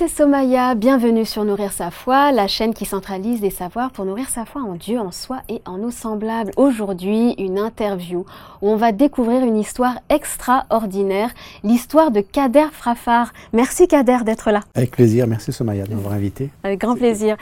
[0.00, 4.30] c'est Somaya, bienvenue sur Nourrir sa foi, la chaîne qui centralise des savoirs pour nourrir
[4.30, 6.52] sa foi en Dieu, en soi et en nos semblables.
[6.56, 8.24] Aujourd'hui, une interview
[8.62, 11.28] où on va découvrir une histoire extraordinaire,
[11.64, 13.34] l'histoire de Kader Frafar.
[13.52, 14.60] Merci Kader d'être là.
[14.74, 16.48] Avec plaisir, merci Somaya de m'avoir invité.
[16.64, 17.36] Avec grand plaisir.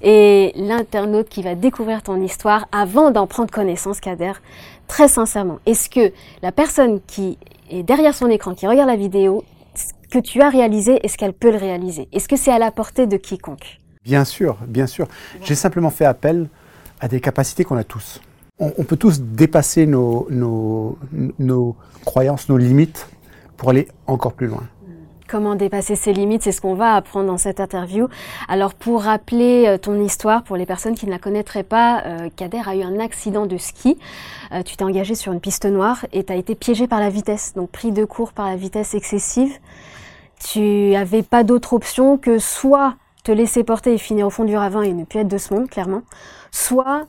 [0.00, 4.34] Et l'internaute qui va découvrir ton histoire, avant d'en prendre connaissance Kader,
[4.86, 6.12] très sincèrement, est-ce que
[6.42, 7.38] la personne qui
[7.70, 9.42] est derrière son écran, qui regarde la vidéo,
[10.14, 12.08] que tu as réalisé, est-ce qu'elle peut le réaliser?
[12.12, 13.80] Est-ce que c'est à la portée de quiconque?
[14.04, 15.08] Bien sûr, bien sûr.
[15.42, 16.48] J'ai simplement fait appel
[17.00, 18.20] à des capacités qu'on a tous.
[18.60, 20.96] On, peut tous dépasser nos, nos,
[21.40, 21.74] nos
[22.04, 23.08] croyances, nos limites
[23.56, 24.62] pour aller encore plus loin.
[25.26, 28.06] Comment dépasser ses limites, c'est ce qu'on va apprendre dans cette interview.
[28.46, 32.28] Alors pour rappeler euh, ton histoire, pour les personnes qui ne la connaîtraient pas, euh,
[32.36, 33.98] Kader a eu un accident de ski.
[34.52, 37.10] Euh, tu t'es engagé sur une piste noire et tu as été piégé par la
[37.10, 39.58] vitesse, donc pris de court par la vitesse excessive.
[40.38, 44.56] Tu n'avais pas d'autre option que soit te laisser porter et finir au fond du
[44.56, 46.02] ravin et ne plus être de ce monde, clairement,
[46.50, 47.06] soit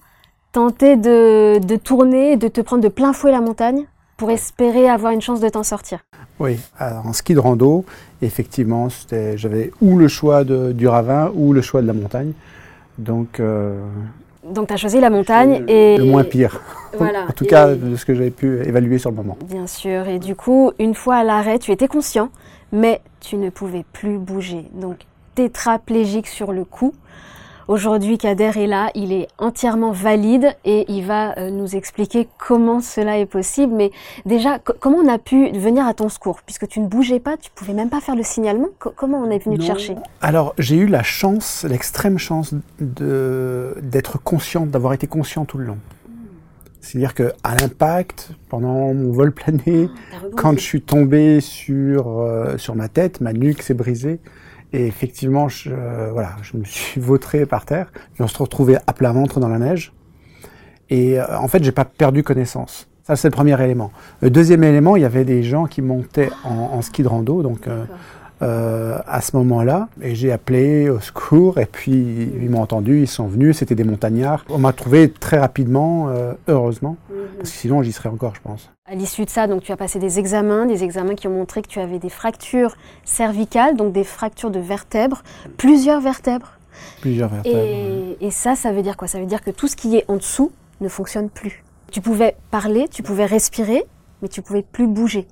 [0.51, 3.85] tenter de, de tourner, de te prendre de plein fouet la montagne
[4.17, 5.99] pour espérer avoir une chance de t'en sortir.
[6.39, 7.85] Oui, en ski de rando,
[8.21, 8.87] effectivement,
[9.35, 12.31] j'avais ou le choix du ravin ou le choix de la montagne.
[12.97, 13.77] Donc, euh,
[14.43, 15.97] donc tu as choisi la montagne et...
[15.97, 16.61] Le moins pire.
[16.97, 17.25] Voilà.
[17.27, 19.37] en tout cas, de ce que j'avais pu évaluer sur le moment.
[19.49, 20.07] Bien sûr.
[20.07, 22.29] Et du coup, une fois à l'arrêt, tu étais conscient
[22.71, 24.65] mais tu ne pouvais plus bouger.
[24.73, 26.93] Donc tétraplégique sur le coup.
[27.67, 32.79] Aujourd'hui, Kader est là, il est entièrement valide et il va euh, nous expliquer comment
[32.79, 33.73] cela est possible.
[33.73, 33.89] Mais
[34.23, 36.41] déjà, comment on a pu venir à ton secours?
[36.45, 38.67] Puisque tu ne bougeais pas, tu pouvais même pas faire le signalement.
[38.77, 39.95] comment on est venu te chercher?
[40.21, 45.79] Alors, j'ai eu la chance, l'extrême chance d'être consciente, d'avoir été conscient tout le long.
[46.85, 52.75] C'est-à-dire qu'à l'impact, pendant mon vol plané, ah, quand je suis tombé sur, euh, sur
[52.75, 54.19] ma tête, ma nuque s'est brisée.
[54.71, 57.91] Et effectivement, je, euh, voilà, je me suis vautré par terre.
[58.19, 59.93] Et on se retrouvait à plat ventre dans la neige.
[60.91, 62.87] Et euh, en fait, j'ai pas perdu connaissance.
[63.01, 63.91] Ça, c'est le premier élément.
[64.21, 67.41] Le deuxième élément, il y avait des gens qui montaient en, en ski de rando,
[67.41, 67.85] donc euh,
[68.41, 69.87] à ce moment-là.
[70.01, 73.83] Et j'ai appelé au secours et puis ils m'ont entendu, ils sont venus, c'était des
[73.83, 74.45] montagnards.
[74.49, 77.15] On m'a trouvé très rapidement, euh, heureusement, mhm.
[77.37, 78.69] parce que sinon j'y serais encore, je pense.
[78.89, 81.61] À l'issue de ça, donc tu as passé des examens, des examens qui ont montré
[81.61, 85.23] que tu avais des fractures cervicales, donc des fractures de vertèbres,
[85.57, 86.53] plusieurs vertèbres.
[87.01, 87.57] Plusieurs vertèbres.
[87.57, 89.07] Et, et ça, ça veut dire quoi?
[89.07, 90.51] Ça veut dire que tout ce qui est en dessous
[90.81, 91.63] ne fonctionne plus.
[91.91, 93.83] Tu pouvais parler, tu pouvais respirer,
[94.21, 95.27] mais tu pouvais plus bouger.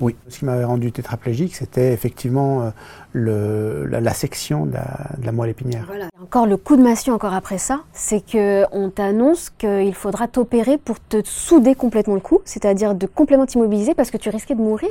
[0.00, 0.16] Oui.
[0.28, 2.70] Ce qui m'avait rendu tétraplégique, c'était effectivement euh,
[3.12, 4.74] le, la, section de
[5.22, 5.84] la, moelle épinière.
[5.86, 6.08] Voilà.
[6.22, 11.00] Encore le coup de massue encore après ça, c'est qu'on t'annonce qu'il faudra t'opérer pour
[11.00, 14.90] te souder complètement le cou, c'est-à-dire de complètement t'immobiliser parce que tu risquais de mourir.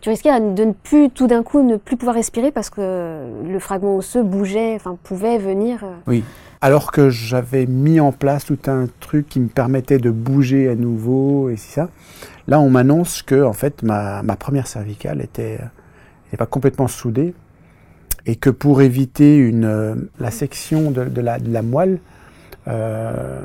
[0.00, 3.58] Tu risquais de ne plus tout d'un coup ne plus pouvoir respirer parce que le
[3.58, 5.84] fragment osseux bougeait, enfin pouvait venir.
[5.84, 5.94] Euh.
[6.06, 6.24] Oui.
[6.60, 10.76] Alors que j'avais mis en place tout un truc qui me permettait de bouger à
[10.76, 11.88] nouveau et ça.
[12.48, 15.60] Là, on m'annonce que en fait ma, première cervicale était,
[16.36, 17.34] pas complètement soudée
[18.26, 21.98] et que pour éviter une, la section de, la, moelle,
[22.68, 23.44] euh,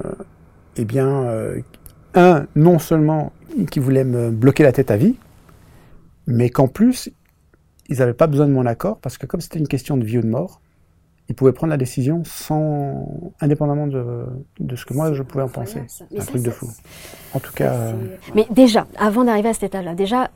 [0.75, 1.62] eh bien, euh,
[2.13, 3.34] un, non seulement
[3.72, 5.16] qui voulait me bloquer la tête à vie,
[6.28, 7.09] mais qu'en plus,
[7.90, 10.19] ils n'avaient pas besoin de mon accord parce que comme c'était une question de vie
[10.19, 10.62] ou de mort,
[11.29, 14.25] il pouvait prendre la décision sans, indépendamment de,
[14.59, 15.83] de ce que moi je pouvais en penser.
[15.88, 16.69] C'est un truc de fou.
[17.33, 17.73] En tout cas.
[17.73, 17.93] Euh,
[18.33, 20.29] Mais déjà, avant d'arriver à cet état-là, déjà,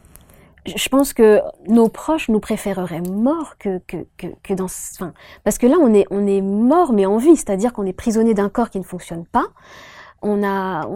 [0.65, 4.65] je pense que nos proches nous préféreraient morts que, que, que, que dans.
[4.65, 5.13] Enfin,
[5.43, 8.33] parce que là, on est, on est mort, mais en vie, c'est-à-dire qu'on est prisonnier
[8.33, 9.47] d'un corps qui ne fonctionne pas.
[10.21, 10.87] On a,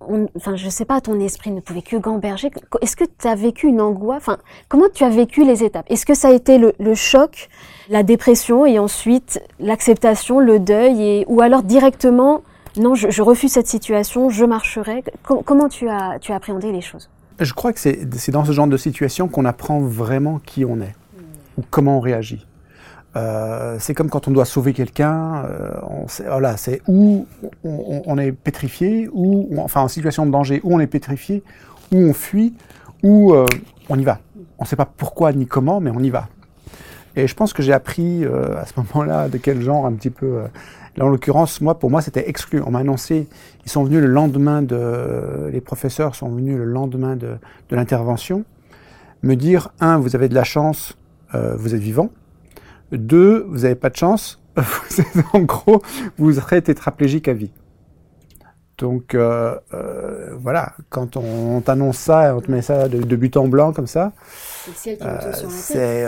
[0.00, 2.50] enfin, je sais pas, ton esprit ne pouvait que gamberger.
[2.80, 4.18] Est-ce que tu as vécu une angoisse?
[4.18, 4.38] Enfin,
[4.68, 5.86] comment tu as vécu les étapes?
[5.88, 7.48] Est-ce que ça a été le, choc,
[7.88, 12.42] la dépression et ensuite l'acceptation, le deuil, et, ou alors directement,
[12.76, 15.02] non, je, refuse cette situation, je marcherai?
[15.22, 17.08] comment tu as, tu as appréhendé les choses?
[17.40, 20.94] Je crois que c'est dans ce genre de situation qu'on apprend vraiment qui on est
[21.56, 22.46] ou comment on réagit.
[23.16, 25.70] Euh, c'est comme quand on doit sauver quelqu'un, euh,
[26.26, 27.26] voilà, c'est où
[27.64, 31.42] on, est pétrifié, ou enfin en situation de danger, où on est pétrifié,
[31.90, 32.54] où on fuit,
[33.02, 33.46] ou euh,
[33.88, 34.20] on y va.
[34.58, 36.28] On ne sait pas pourquoi ni comment, mais on y va.
[37.16, 40.42] Et je pense que j'ai appris à ce moment-là de quel genre un petit peu.
[40.96, 42.62] Là, en l'occurrence, moi, pour moi, c'était exclu.
[42.64, 43.26] On m'a annoncé,
[43.64, 47.36] ils sont venus le lendemain de, les professeurs sont venus le lendemain de,
[47.70, 48.44] de l'intervention,
[49.22, 50.96] me dire un, vous avez de la chance,
[51.32, 52.10] vous êtes vivant.
[52.92, 54.42] Deux, vous n'avez pas de chance.
[55.32, 55.82] en gros,
[56.16, 57.50] vous serez tétraplégique à vie.
[58.78, 63.48] Donc euh, euh, voilà, quand on, t'annonce ça, on te met ça de, but en
[63.48, 64.12] blanc comme ça,
[64.74, 66.06] c'est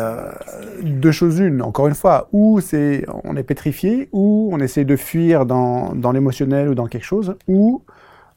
[0.82, 1.62] deux choses une.
[1.62, 6.12] Encore une fois, ou c'est on est pétrifié, ou on essaie de fuir dans, dans
[6.12, 7.82] l'émotionnel ou dans quelque chose, ou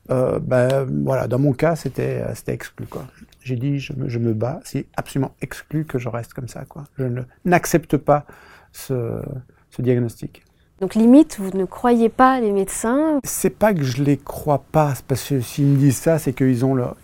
[0.09, 3.05] ben voilà, dans mon cas, c'était c'était exclu quoi.
[3.41, 6.65] J'ai dit je me, je me bats, c'est absolument exclu que je reste comme ça
[6.65, 6.83] quoi.
[6.97, 7.05] Je
[7.45, 8.25] n'accepte pas
[8.71, 9.21] ce,
[9.69, 10.43] ce diagnostic.
[10.81, 13.19] Donc limite, vous ne croyez pas les médecins?
[13.23, 16.65] C'est pas que je les crois pas, parce que s'ils me disent ça, c'est qu'ils
[16.65, 16.97] ont leur...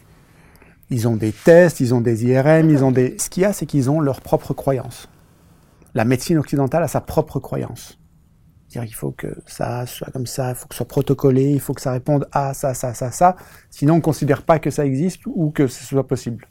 [0.89, 3.15] Ils ont des tests, ils ont des IRM, ils ont des...
[3.19, 5.07] Ce qu'il y a, c'est qu'ils ont leur propre croyance.
[5.93, 7.98] La médecine occidentale a sa propre croyance.
[8.69, 11.59] C'est-à-dire qu'il faut que ça soit comme ça, il faut que ce soit protocolé, il
[11.59, 13.35] faut que ça réponde à ça, ça, ça, ça.
[13.71, 16.47] Sinon, on ne considère pas que ça existe ou que ce soit possible.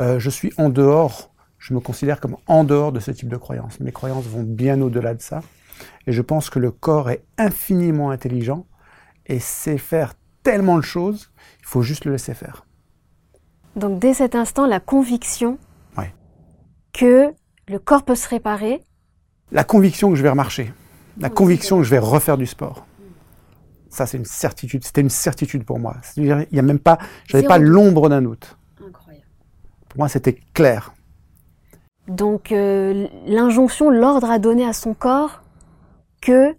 [0.00, 3.36] Euh, je suis en dehors, je me considère comme en dehors de ce type de
[3.36, 3.80] croyance.
[3.80, 5.42] Mes croyances vont bien au-delà de ça.
[6.06, 8.66] Et je pense que le corps est infiniment intelligent
[9.26, 10.14] et sait faire
[10.44, 12.64] tellement de choses, il faut juste le laisser faire.
[13.74, 15.58] Donc dès cet instant, la conviction
[16.92, 17.34] que
[17.66, 18.80] le corps peut se réparer.
[19.50, 20.72] La conviction que je vais remarcher.
[21.18, 22.86] La conviction que je vais refaire du sport.
[23.88, 24.84] Ça, c'est une certitude.
[24.84, 25.96] C'était une certitude pour moi.
[26.16, 28.56] Il n'y a même pas, j'avais pas l'ombre d'un doute.
[28.84, 29.26] Incroyable.
[29.88, 30.92] Pour moi, c'était clair.
[32.08, 35.42] Donc, euh, l'injonction, l'ordre à donner à son corps,
[36.20, 36.54] que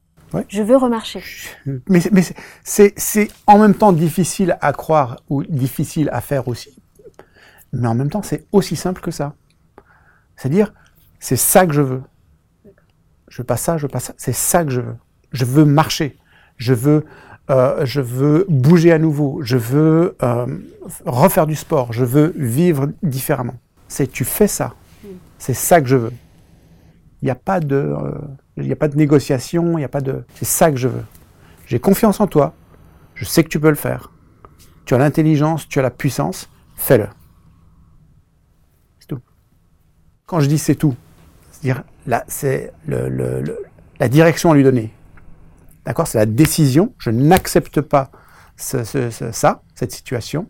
[0.48, 1.24] je veux remarcher.
[1.88, 2.22] Mais, mais
[2.64, 6.82] c'est en même temps difficile à croire ou difficile à faire aussi.
[7.74, 9.36] Mais en même temps, c'est aussi simple que ça.
[10.36, 10.74] C'est-à-dire,
[11.20, 12.04] c'est ça que je veux.
[13.28, 14.14] Je veux pas ça, je veux pas ça.
[14.18, 14.96] C'est ça que je veux.
[15.32, 16.18] Je veux marcher.
[16.58, 17.06] Je veux,
[17.50, 19.42] euh, je veux bouger à nouveau.
[19.42, 20.46] Je veux euh,
[21.06, 21.94] refaire du sport.
[21.94, 23.56] Je veux vivre différemment.
[23.88, 24.74] C'est tu fais ça.
[25.38, 26.14] C'est ça que je veux.
[27.22, 28.12] Il n'y a pas de euh,
[28.58, 30.24] il a pas de négociation, il n'y a pas de...
[30.36, 31.04] C'est ça que je veux.
[31.66, 32.54] J'ai confiance en toi,
[33.16, 34.12] je sais que tu peux le faire.
[34.86, 37.08] Tu as l'intelligence, tu as la puissance, fais-le.
[39.00, 39.20] C'est tout.
[40.26, 40.96] Quand je dis c'est tout,
[41.52, 41.86] c'est-à-dire là,
[42.28, 43.44] c'est le,
[44.00, 44.94] la direction à lui donner.
[45.86, 46.08] D'accord?
[46.08, 46.94] C'est la décision.
[46.98, 48.12] Je n'accepte pas
[48.56, 48.84] ça,
[49.76, 50.50] cette situation.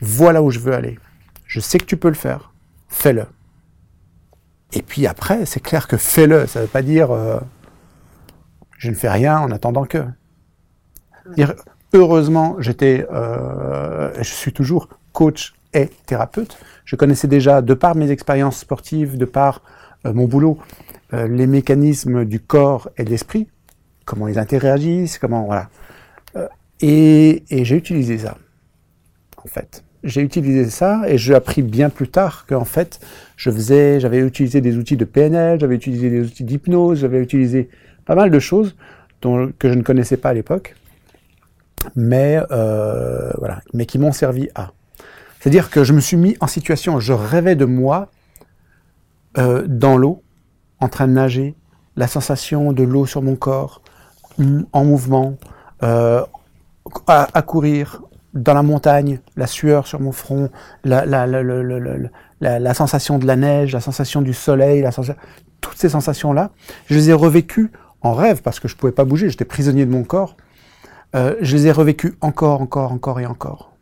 [0.00, 0.98] Voilà où je veux aller.
[1.46, 2.52] Je sais que tu peux le faire.
[2.88, 3.26] Fais-le.
[4.72, 6.46] Et puis après, c'est clair que fais-le.
[6.46, 7.38] Ça ne veut pas dire euh,
[8.76, 10.04] je ne fais rien en attendant que.
[11.36, 11.54] Dire,
[11.92, 16.58] heureusement, j'étais, euh, je suis toujours coach et thérapeute.
[16.84, 19.62] Je connaissais déjà, de par mes expériences sportives, de par
[20.04, 20.58] mon boulot,
[21.12, 23.48] les mécanismes du corps et de l'esprit,
[24.04, 25.68] comment ils interagissent, comment voilà.
[26.80, 28.36] et, et j'ai utilisé ça,
[29.42, 33.00] en fait j'ai utilisé ça et j'ai appris bien plus tard qu'en fait,
[33.36, 37.68] je faisais, j'avais utilisé des outils de PNL, j'avais utilisé des outils d'hypnose, j'avais utilisé
[38.04, 38.76] pas mal de choses
[39.22, 40.76] dont, que je ne connaissais pas à l'époque,
[41.96, 44.72] mais euh, voilà, mais qui m'ont servi à.
[45.40, 48.10] C'est-à-dire que je me suis mis en situation, je rêvais de moi
[49.38, 50.22] euh, dans l'eau,
[50.80, 51.54] en train de nager,
[51.96, 53.82] la sensation de l'eau sur mon corps,
[54.72, 55.36] en mouvement,
[55.82, 56.24] euh,
[57.06, 58.02] à, courir,
[58.34, 60.50] dans la montagne, la sueur sur mon front,
[60.84, 64.86] la, sensation de la neige, la sensation du soleil,
[65.60, 66.50] toutes ces sensations-là,
[66.86, 69.86] je les ai revécues en rêve parce que je ne pouvais pas bouger, j'étais prisonnier
[69.86, 70.36] de mon corps.
[71.14, 73.72] Euh, je les ai revécues encore, encore, encore et encore.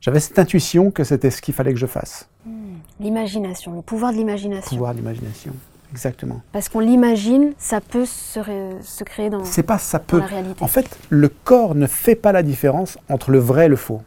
[0.00, 2.28] J'avais cette intuition que c'était ce qu'il fallait que je fasse.
[2.44, 2.63] Hmm.
[3.00, 4.70] L'imagination, le pouvoir de l'imagination.
[4.70, 5.52] Le pouvoir de l'imagination.
[5.90, 6.40] Exactement.
[6.52, 8.40] Parce qu'on l'imagine, ça peut se,
[8.82, 10.18] se créer dans, C'est pas ça peut.
[10.18, 10.62] la réalité.
[10.62, 14.02] En fait, le corps ne fait pas la différence entre le vrai et le faux.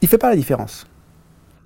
[0.00, 0.86] Il fait pas la différence.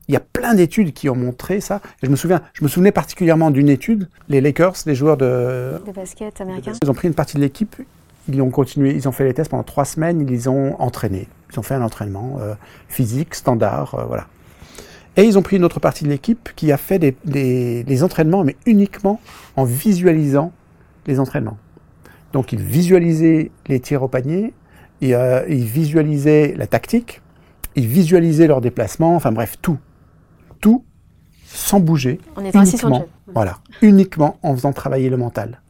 [0.09, 1.81] Il y a plein d'études qui ont montré ça.
[2.03, 4.09] je me souviens, je me souvenais particulièrement d'une étude.
[4.29, 7.77] Les Lakers, les joueurs de, de basket américains, ils ont pris une partie de l'équipe.
[8.29, 10.27] Ils ont continué, ils ont fait les tests pendant trois semaines.
[10.29, 11.29] Ils ont entraîné.
[11.53, 12.55] Ils ont fait un entraînement euh,
[12.89, 14.27] physique standard, euh, voilà.
[15.21, 18.57] Et ils ont pris une autre partie de l'équipe qui a fait des, entraînements, mais
[18.65, 19.21] uniquement
[19.55, 20.50] en visualisant
[21.07, 21.59] les entraînements.
[22.33, 24.55] Donc ils visualisaient les tirs au panier,
[25.03, 27.21] et, euh, ils visualisaient la tactique,
[27.77, 29.77] ils visualisaient leurs déplacements, enfin bref, tout.
[30.59, 30.87] Tout
[31.45, 32.19] sans bouger.
[32.65, 32.95] Sur le
[33.35, 35.61] Voilà, uniquement en faisant travailler le mental.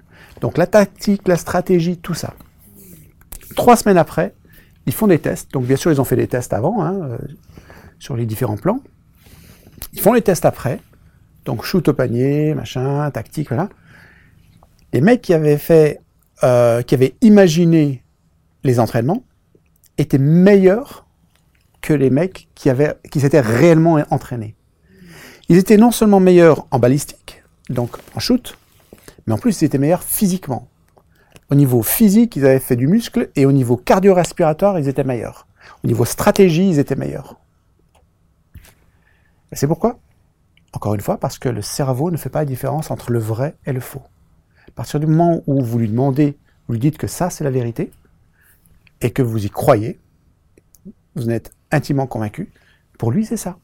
[0.41, 2.35] Donc la tactique, la stratégie, tout ça.
[3.57, 4.33] Trois semaines après,
[4.87, 5.51] ils font des tests.
[5.51, 7.19] Donc bien sûr, ils ont fait des tests avant, hein, euh,
[7.99, 8.79] sur les différents plans.
[9.93, 10.81] Ils font les tests après,
[11.45, 13.69] donc shoot au panier, machin, tactique, voilà.
[14.93, 16.01] Les mecs qui avaient fait,
[16.43, 18.03] euh, qui avaient imaginé
[18.65, 19.23] les entraînements
[19.99, 21.07] étaient meilleurs
[21.81, 24.55] que les mecs qui avaient, qui s'étaient réellement entraînés.
[25.49, 28.57] Ils étaient non seulement meilleurs en balistique, donc en shoot,
[29.27, 30.69] mais en plus ils étaient meilleurs physiquement.
[31.51, 35.49] Au niveau physique, ils avaient fait du muscle, et au niveau cardio-respiratoire, ils étaient meilleurs.
[35.83, 37.40] Au niveau stratégie, ils étaient meilleurs.
[39.53, 39.99] C'est pourquoi
[40.73, 43.57] Encore une fois, parce que le cerveau ne fait pas la différence entre le vrai
[43.67, 44.03] et le faux.
[44.69, 47.51] À partir du moment où vous lui demandez, vous lui dites que ça c'est la
[47.51, 47.91] vérité,
[49.01, 49.99] et que vous y croyez,
[51.15, 52.53] vous en êtes intimement convaincu,
[52.99, 53.59] pour lui c'est ça.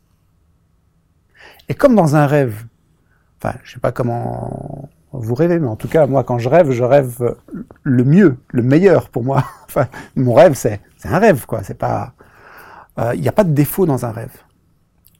[1.68, 2.64] Et comme dans un rêve,
[3.38, 6.70] enfin je sais pas comment vous rêvez, mais en tout cas moi quand je rêve,
[6.72, 7.36] je rêve
[7.82, 9.44] le mieux, le meilleur pour moi.
[9.68, 12.14] Enfin mon rêve c'est un rêve quoi, c'est pas,
[12.98, 14.32] euh, il n'y a pas de défaut dans un rêve,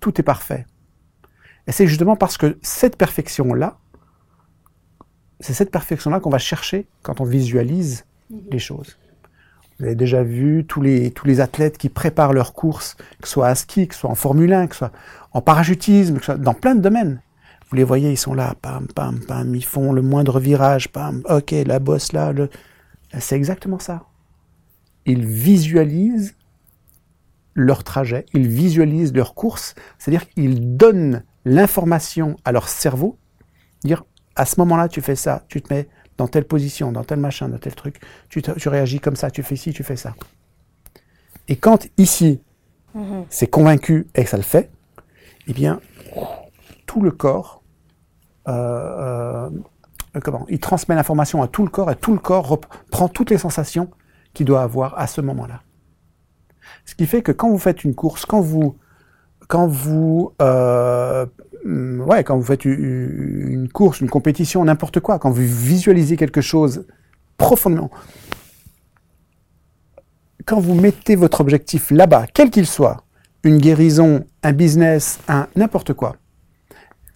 [0.06, 0.66] tout est parfait.
[1.66, 3.78] Et c'est justement parce que cette perfection là,
[5.40, 8.42] c'est cette perfection-là qu'on va chercher quand on visualise mhm.
[8.52, 8.96] les choses.
[9.78, 13.32] Vous avez déjà vu tous les, tous les athlètes qui préparent leurs courses, que ce
[13.32, 14.92] soit à ski, que ce soit en Formule 1, que ce soit
[15.32, 17.20] en parachutisme, que ce soit dans plein de domaines.
[17.68, 21.20] Vous les voyez, ils sont là, pam, pam, pam, ils font le moindre virage, pam,
[21.28, 22.48] ok, la bosse là, le...
[23.18, 24.04] c'est exactement ça.
[25.04, 26.36] Ils visualisent
[27.56, 33.18] leur trajet, ils visualisent leur course, c'est-à-dire qu'ils donnent l'information à leur cerveau,
[33.82, 34.04] dire
[34.36, 37.48] à ce moment-là, tu fais ça, tu te mets dans telle position, dans tel machin,
[37.48, 40.14] dans tel truc, tu, réagis comme ça, tu fais ci, tu fais ça.
[41.48, 42.40] Et quand ici,
[42.94, 43.24] mhm.
[43.30, 44.70] c'est convaincu et que ça le fait,
[45.46, 45.80] eh bien,
[46.84, 47.62] tout le corps,
[48.48, 49.48] euh,
[50.14, 52.60] euh, comment, il transmet l'information à tout le corps et tout le corps
[52.90, 53.90] prend toutes les sensations
[54.34, 55.62] qu'il doit avoir à ce moment-là.
[56.84, 58.76] Ce qui fait que quand vous faites une course, quand vous,
[59.48, 59.70] quand
[60.42, 61.26] euh,
[61.64, 66.86] quand vous faites une course, une compétition, n'importe quoi, quand vous visualisez quelque chose
[67.36, 67.90] profondément,
[70.44, 73.02] quand vous mettez votre objectif là-bas, quel qu'il soit,
[73.42, 76.16] une guérison, un business, un n'importe quoi,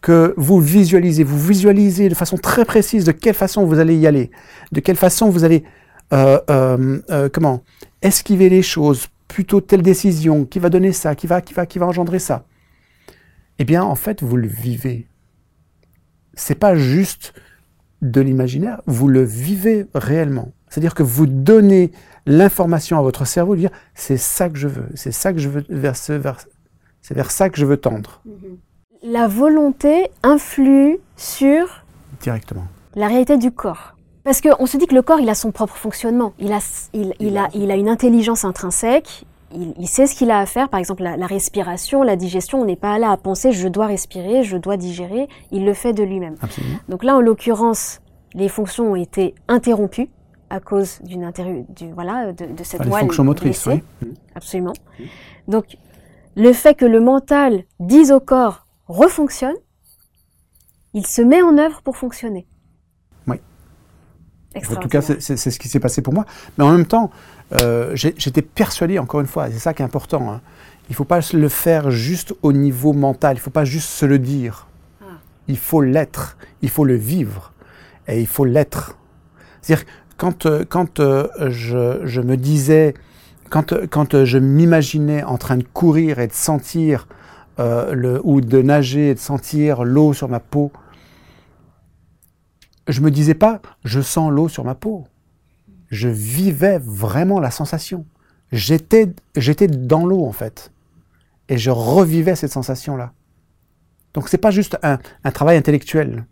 [0.02, 4.06] que vous visualisez, vous visualisez de façon très précise de quelle façon vous allez y
[4.06, 4.30] aller,
[4.72, 5.64] de quelle façon vous allez,
[6.12, 7.62] euh, euh, comment,
[8.02, 11.78] esquiver les choses, plutôt telle décision, qui va donner ça, qui va, qui va, qui
[11.78, 12.44] va engendrer ça
[13.60, 15.06] eh bien, en fait, vous le vivez.
[16.32, 17.34] C'est pas juste
[18.00, 20.52] de l'imaginaire, vous le vivez réellement.
[20.70, 21.92] C'est-à-dire que vous donnez
[22.24, 25.50] l'information à votre cerveau, de dire c'est ça que je veux, c'est ça que je
[25.50, 28.22] veux vers c'est vers ça que je veux tendre.
[29.02, 31.84] La volonté influe sur
[32.22, 33.94] directement la réalité du corps.
[34.30, 36.34] Parce qu'on se dit que le corps, il a son propre fonctionnement.
[36.38, 36.60] Il a,
[36.92, 40.78] il a, il a une intelligence intrinsèque il, sait ce qu'il a à faire, par
[40.78, 44.56] exemple la, respiration, la digestion, on n'est pas là à penser je dois respirer, je
[44.56, 46.36] dois digérer, il le fait de lui-même.
[46.88, 48.02] Donc là, en l'occurrence,
[48.34, 50.08] les fonctions ont été interrompues
[50.48, 51.32] à cause d'une
[51.70, 53.00] du, voilà, de, de cette moelle.
[53.00, 53.82] Les fonctions motrices, oui.
[54.36, 54.74] Absolument.
[55.48, 55.76] Donc,
[56.36, 59.56] le fait que le mental dise au corps refonctionne,
[60.94, 62.46] il se met en œuvre pour fonctionner.
[64.56, 66.26] En tout cas, c'est ce qui s'est passé pour moi.
[66.58, 67.10] Mais en même temps,
[67.60, 70.40] euh, j'étais persuadé, encore une fois, c'est ça qui est important, hein,
[70.88, 73.88] il ne faut pas le faire juste au niveau mental, il ne faut pas juste
[73.88, 74.66] se le dire.
[75.02, 75.18] Ah.
[75.46, 77.52] Il faut l'être, il faut le vivre,
[78.08, 78.96] et il faut l'être.
[79.62, 82.94] C'est-à-dire, quand, euh, quand euh, je, je, me disais,
[83.50, 87.06] quand, quand je m'imaginais en train de courir et de sentir,
[87.58, 90.72] le, ou de nager et de sentir l'eau sur ma peau,
[92.88, 95.06] je me disais pas, je sens l'eau sur ma peau
[95.90, 98.06] je vivais vraiment la sensation.
[98.52, 100.72] J'étais, j'étais dans l'eau en fait,
[101.48, 103.12] et je revivais cette sensation-là.
[104.14, 104.98] Donc c'est pas juste un,
[105.30, 106.24] travail intellectuel.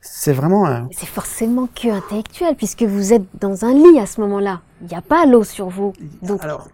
[0.00, 0.88] C'est vraiment un.
[0.92, 4.60] C'est forcément que intellectuel puisque vous êtes dans un lit à ce moment-là.
[4.82, 5.94] Il n'y a pas l'eau sur vous.
[6.20, 6.44] Donc...
[6.44, 6.68] Alors,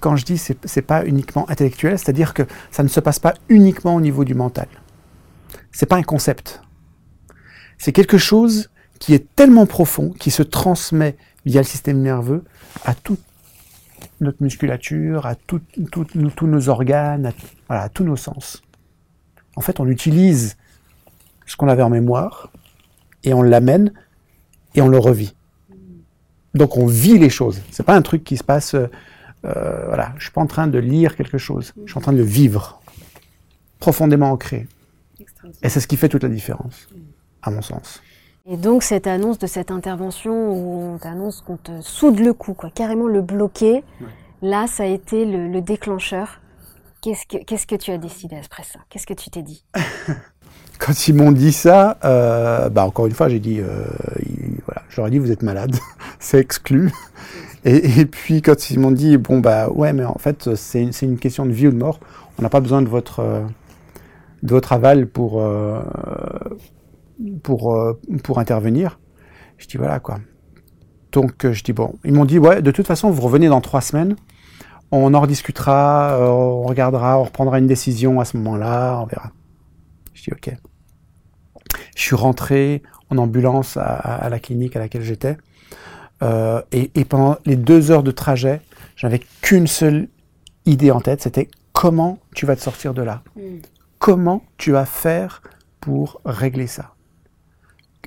[0.00, 3.32] quand je dis c'est, c'est pas uniquement intellectuel, c'est-à-dire que ça ne se passe pas
[3.48, 4.68] uniquement au niveau du mental.
[5.72, 6.60] C'est pas un concept.
[7.80, 8.68] C'est quelque chose
[8.98, 12.44] qui est tellement profond, qui se transmet via le système nerveux
[12.84, 13.22] à toute
[14.20, 15.62] notre musculature, à tous
[16.42, 17.32] nos organes,
[17.70, 18.60] à, tous nos sens.
[19.56, 20.58] En fait, on utilise
[21.46, 22.52] ce qu'on avait en mémoire
[23.24, 23.94] et on l'amène
[24.74, 25.34] et on le revit.
[26.52, 27.62] Donc on vit les choses.
[27.70, 28.74] C'est pas un truc qui se passe.
[28.74, 28.88] Euh,
[29.86, 31.72] voilà, je suis pas en train de lire quelque chose.
[31.86, 32.82] Je suis en train de le vivre,
[33.78, 34.68] profondément ancré.
[35.62, 36.86] Et c'est ce qui fait toute la différence,
[37.42, 38.00] à mon sens.
[38.46, 42.54] Et donc cette annonce de cette intervention où on t'annonce qu'on te soude le cou,
[42.54, 43.84] quoi, carrément le bloquer,
[44.42, 46.40] là ça a été le, déclencheur.
[47.02, 48.80] Qu'est-ce que, qu'est-ce que tu as décidé après ça?
[48.88, 49.64] Qu'est-ce que tu t'es dit?
[50.78, 53.84] Quand ils m'ont dit ça, euh, bah encore une fois j'ai dit, euh,
[54.64, 55.76] voilà, j'aurais dit vous êtes malade,
[56.18, 56.90] c'est exclu.
[57.66, 61.18] Et, puis quand ils m'ont dit bon bah ouais mais en fait c'est une, une
[61.18, 62.00] question de vie ou de mort,
[62.38, 63.44] on n'a pas besoin de votre
[64.42, 65.82] de votre aval pour euh,
[67.42, 68.98] pour, euh, pour intervenir.
[69.58, 70.18] Je dis voilà quoi.
[71.12, 73.60] Donc euh, je dis bon, ils m'ont dit ouais, de toute façon vous revenez dans
[73.60, 74.16] trois semaines,
[74.90, 79.32] on en rediscutera, euh, on regardera, on reprendra une décision à ce moment-là, on verra.
[80.14, 80.56] Je dis ok.
[81.96, 85.36] Je suis rentré en ambulance à, la clinique à laquelle j'étais
[86.22, 88.60] euh, et, et, pendant les deux heures de trajet,
[88.96, 90.08] j'avais qu'une seule
[90.66, 93.40] idée en tête, c'était comment tu vas te sortir de là, mm.
[93.98, 95.42] comment tu vas faire
[95.80, 96.94] pour régler ça.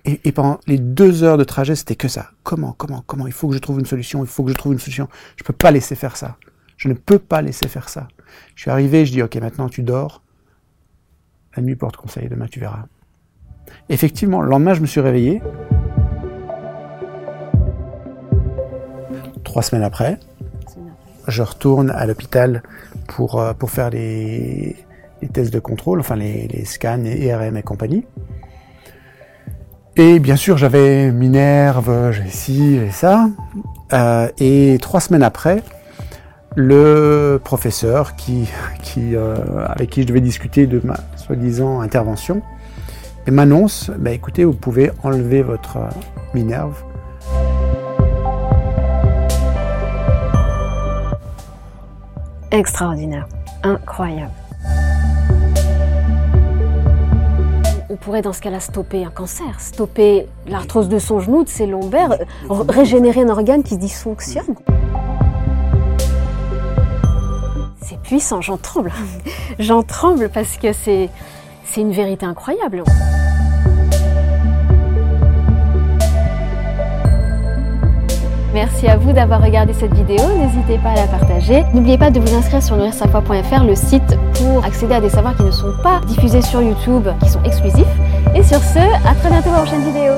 [0.06, 2.32] Et, pendant les deux heures de trajet, c'était que ça.
[2.44, 3.26] Comment, comment, comment?
[3.26, 4.22] Il faut que je trouve une solution.
[4.22, 5.08] Il faut que je trouve une solution.
[5.38, 6.38] Je ne peux pas laisser faire ça.
[6.76, 8.10] Je ne peux pas laisser faire ça.
[8.56, 10.22] Je suis arrivé, je dis ok, maintenant tu dors.
[11.56, 12.28] La nuit porte conseil.
[12.28, 12.86] Demain tu verras.
[13.90, 15.42] Effectivement, le lendemain, je me suis réveillé.
[19.44, 20.20] Trois semaines après,
[21.28, 22.64] je retourne à l'hôpital
[23.08, 24.76] pour, euh, pour faire les,
[25.32, 28.06] tests de contrôle, enfin les, scans, IRM et compagnie.
[29.96, 33.30] Et bien sûr, j'avais Minerve, j'ai ci, j'ai ça.
[33.94, 35.62] Euh, et trois semaines après,
[36.56, 38.16] le professeur
[38.98, 39.36] euh,
[39.68, 42.42] avec qui je devais discuter de ma soi-disant intervention
[43.28, 45.90] m'annonce bah, écoutez, vous pouvez enlever votre euh,
[46.34, 46.84] Minerve.
[52.50, 53.28] Extraordinaire,
[53.62, 54.32] incroyable.
[58.04, 62.18] Pourrait dans ce cas-là stopper un cancer, stopper l'arthrose de son genou, de ses lombaires,
[62.50, 64.56] régénérer un organe qui dysfonctionne.
[67.82, 68.92] C'est puissant, j'en tremble.
[69.60, 71.10] j'en tremble parce que c'est,
[71.64, 72.84] c'est une vérité incroyable.
[78.54, 80.22] Merci à vous d'avoir regardé cette vidéo.
[80.38, 81.64] N'hésitez pas à la partager.
[81.74, 84.18] N'oubliez pas de vous inscrire sur nourrirsafoi.fr, le site
[84.64, 87.86] accéder à des savoirs qui ne sont pas diffusés sur YouTube, qui sont exclusifs.
[88.36, 90.14] Et sur ce, à très bientôt pour une prochaine vidéo.